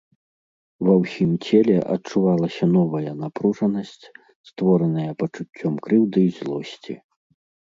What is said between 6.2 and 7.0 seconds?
і злосці.